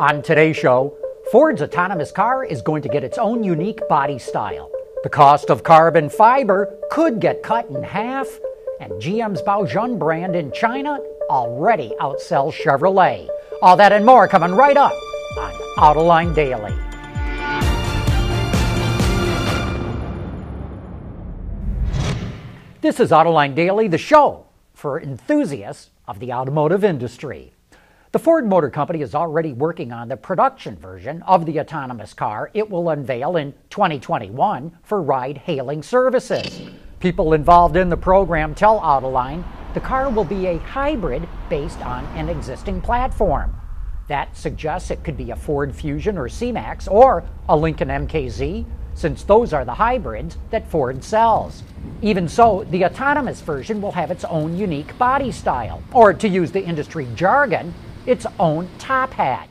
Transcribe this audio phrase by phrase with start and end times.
[0.00, 0.96] On today's show,
[1.30, 4.70] Ford's autonomous car is going to get its own unique body style.
[5.02, 8.26] The cost of carbon fiber could get cut in half,
[8.80, 13.28] and GM's Baojun brand in China already outsells Chevrolet.
[13.60, 14.94] All that and more coming right up
[15.36, 16.72] on Autoline Daily.
[22.80, 27.52] This is Autoline Daily, the show for enthusiasts of the automotive industry.
[28.12, 32.50] The Ford Motor Company is already working on the production version of the autonomous car
[32.54, 36.60] it will unveil in 2021 for ride hailing services.
[36.98, 39.44] People involved in the program tell Autoline
[39.74, 43.54] the car will be a hybrid based on an existing platform.
[44.08, 48.64] That suggests it could be a Ford Fusion or C-Max or a Lincoln MKZ,
[48.94, 51.62] since those are the hybrids that Ford sells.
[52.02, 56.50] Even so, the autonomous version will have its own unique body style, or to use
[56.50, 57.72] the industry jargon,
[58.06, 59.48] its own top hat.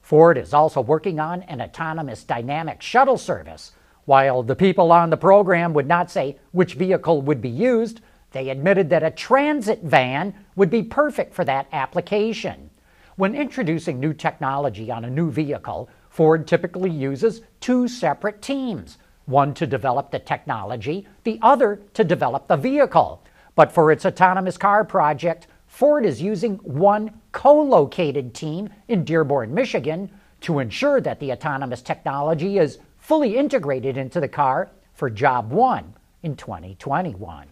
[0.00, 3.72] Ford is also working on an autonomous dynamic shuttle service.
[4.04, 8.00] While the people on the program would not say which vehicle would be used,
[8.32, 12.70] they admitted that a transit van would be perfect for that application.
[13.16, 19.54] When introducing new technology on a new vehicle, Ford typically uses two separate teams one
[19.54, 23.22] to develop the technology, the other to develop the vehicle.
[23.54, 29.54] But for its autonomous car project, Ford is using one co located team in Dearborn,
[29.54, 30.10] Michigan
[30.42, 35.94] to ensure that the autonomous technology is fully integrated into the car for Job 1
[36.24, 37.46] in 2021.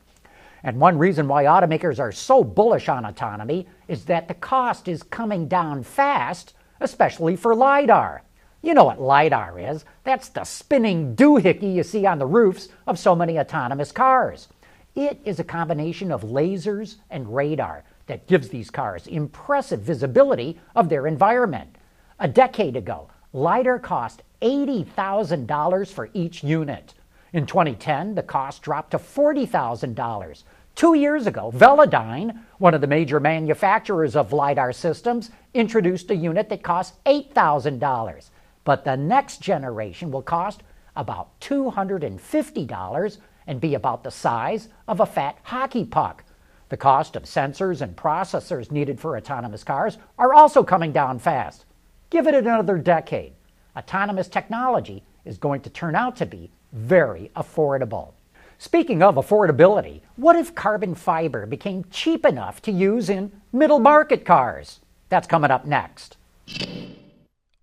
[0.62, 5.02] And one reason why automakers are so bullish on autonomy is that the cost is
[5.02, 8.22] coming down fast, especially for LiDAR.
[8.60, 12.98] You know what LiDAR is that's the spinning doohickey you see on the roofs of
[12.98, 14.48] so many autonomous cars.
[14.94, 20.88] It is a combination of lasers and radar that gives these cars impressive visibility of
[20.88, 21.76] their environment.
[22.18, 26.94] A decade ago, LiDAR cost $80,000 for each unit.
[27.32, 30.42] In 2010, the cost dropped to $40,000.
[30.74, 36.48] Two years ago, Velodyne, one of the major manufacturers of LiDAR systems, introduced a unit
[36.48, 38.30] that cost $8,000.
[38.64, 40.62] But the next generation will cost
[40.96, 43.18] about $250
[43.50, 46.22] and be about the size of a fat hockey puck.
[46.68, 51.64] The cost of sensors and processors needed for autonomous cars are also coming down fast.
[52.10, 53.32] Give it another decade.
[53.76, 58.12] Autonomous technology is going to turn out to be very affordable.
[58.58, 64.24] Speaking of affordability, what if carbon fiber became cheap enough to use in middle market
[64.24, 64.78] cars?
[65.08, 66.16] That's coming up next.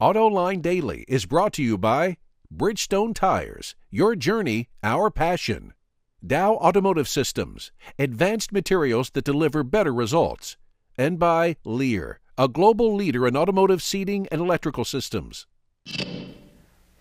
[0.01, 2.17] AutoLine Daily is brought to you by
[2.53, 5.71] Bridgestone Tires, your journey, our passion.
[6.25, 10.57] Dow Automotive Systems, advanced materials that deliver better results,
[10.97, 15.45] and by Lear, a global leader in automotive seating and electrical systems.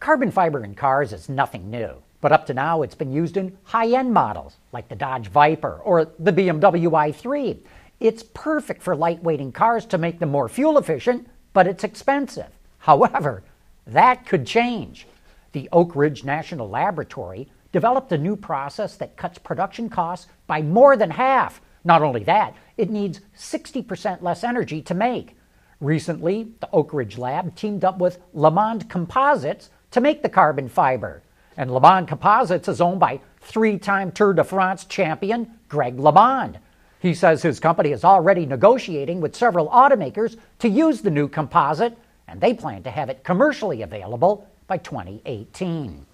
[0.01, 3.57] Carbon fiber in cars is nothing new, but up to now it's been used in
[3.65, 7.59] high end models like the Dodge Viper or the BMW i3.
[7.99, 12.51] It's perfect for lightweighting cars to make them more fuel efficient, but it's expensive.
[12.81, 13.43] However,
[13.87, 15.07] that could change.
[15.53, 20.97] The Oak Ridge National Laboratory developed a new process that cuts production costs by more
[20.97, 21.61] than half.
[21.85, 25.37] Not only that, it needs 60% less energy to make.
[25.79, 31.23] Recently, the Oak Ridge Lab teamed up with LeMond Composites to make the carbon fiber.
[31.59, 36.57] And LeMond Composites is owned by three time Tour de France champion Greg LeMond.
[36.99, 41.99] He says his company is already negotiating with several automakers to use the new composite,
[42.27, 46.07] and they plan to have it commercially available by 2018.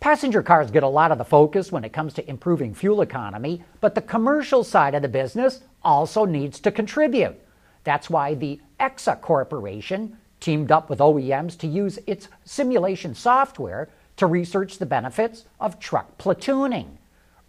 [0.00, 3.62] Passenger cars get a lot of the focus when it comes to improving fuel economy,
[3.82, 7.38] but the commercial side of the business also needs to contribute.
[7.84, 14.26] That's why the EXA Corporation teamed up with OEMs to use its simulation software to
[14.26, 16.96] research the benefits of truck platooning.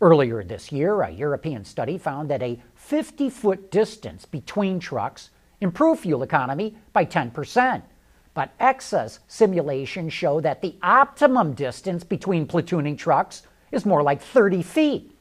[0.01, 5.29] Earlier this year, a European study found that a 50 foot distance between trucks
[5.61, 7.83] improved fuel economy by 10%.
[8.33, 14.63] But EXA's simulations show that the optimum distance between platooning trucks is more like 30
[14.63, 15.11] feet.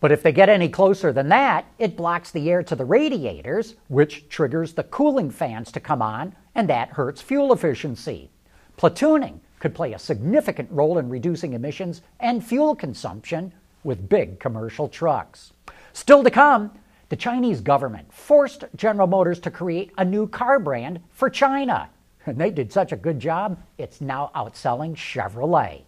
[0.00, 3.74] But if they get any closer than that, it blocks the air to the radiators,
[3.88, 8.30] which triggers the cooling fans to come on, and that hurts fuel efficiency.
[8.76, 13.52] Platooning could play a significant role in reducing emissions and fuel consumption
[13.82, 15.52] with big commercial trucks.
[15.92, 16.70] Still to come,
[17.08, 21.88] the Chinese government forced General Motors to create a new car brand for China.
[22.26, 25.82] And they did such a good job, it's now outselling Chevrolet.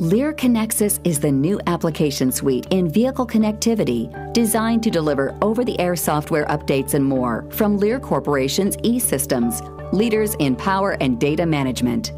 [0.00, 5.78] Lear Connexus is the new application suite in vehicle connectivity designed to deliver over the
[5.78, 11.46] air software updates and more from Lear Corporation's e systems, leaders in power and data
[11.46, 12.12] management.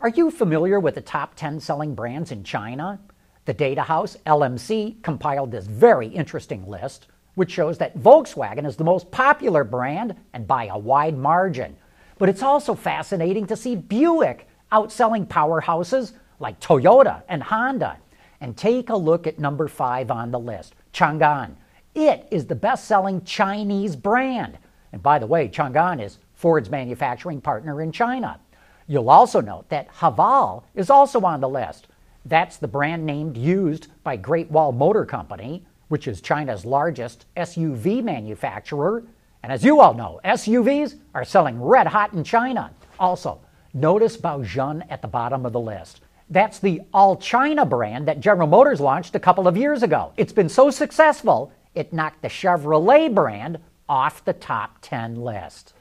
[0.00, 2.98] Are you familiar with the top 10 selling brands in China?
[3.44, 8.84] The data house LMC compiled this very interesting list, which shows that Volkswagen is the
[8.84, 11.76] most popular brand and by a wide margin.
[12.18, 17.98] But it's also fascinating to see Buick outselling powerhouses like Toyota and Honda.
[18.40, 21.54] And take a look at number five on the list Changan.
[21.94, 24.58] It is the best selling Chinese brand.
[24.92, 28.40] And by the way, Changan is Ford's manufacturing partner in China.
[28.88, 31.88] You'll also note that Haval is also on the list.
[32.24, 38.02] That's the brand name used by Great Wall Motor Company, which is China's largest SUV
[38.02, 39.04] manufacturer
[39.42, 42.70] and as you all know, SUVs are selling red hot in China.
[42.98, 43.40] Also,
[43.74, 46.00] notice Baojun at the bottom of the list.
[46.30, 50.12] That's the All China brand that General Motors launched a couple of years ago.
[50.16, 53.58] It's been so successful, it knocked the Chevrolet brand
[53.88, 55.74] off the top 10 list.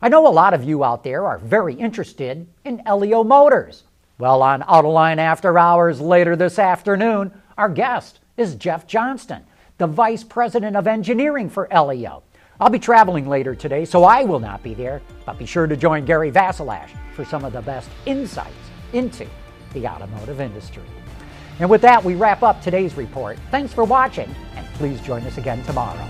[0.00, 3.84] I know a lot of you out there are very interested in Elio Motors.
[4.18, 9.44] Well, on Autoline After Hours later this afternoon, our guest is Jeff Johnston,
[9.76, 12.22] the Vice President of Engineering for Elio.
[12.58, 15.76] I'll be traveling later today, so I will not be there, but be sure to
[15.76, 18.54] join Gary Vasilash for some of the best insights
[18.94, 19.26] into
[19.74, 20.82] the automotive industry.
[21.58, 23.38] And with that, we wrap up today's report.
[23.50, 26.08] Thanks for watching, and please join us again tomorrow.